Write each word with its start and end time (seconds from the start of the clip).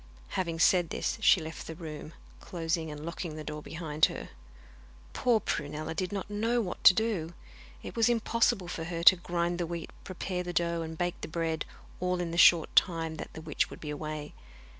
Having 0.29 0.57
said 0.57 0.89
this 0.89 1.19
she 1.21 1.39
left 1.39 1.67
the 1.67 1.75
room, 1.75 2.13
closing 2.39 2.89
and 2.89 3.05
locking 3.05 3.35
the 3.35 3.43
door 3.43 3.61
behind 3.61 4.05
her. 4.05 4.29
Poor 5.13 5.39
Prunella 5.39 5.93
did 5.93 6.11
not 6.11 6.27
know 6.27 6.59
what 6.59 6.83
to 6.85 6.95
do. 6.95 7.35
It 7.83 7.95
was 7.95 8.09
impossible 8.09 8.67
for 8.67 8.85
her 8.85 9.03
to 9.03 9.15
grind 9.15 9.59
the 9.59 9.67
wheat, 9.67 9.91
prepare 10.03 10.41
the 10.41 10.53
dough, 10.53 10.81
and 10.81 10.97
bake 10.97 11.21
the 11.21 11.27
bread, 11.27 11.65
all 11.99 12.19
in 12.19 12.31
the 12.31 12.37
short 12.39 12.75
time 12.75 13.17
that 13.17 13.31
the 13.33 13.41
witch 13.41 13.69
would 13.69 13.79
be 13.79 13.91
away. 13.91 14.33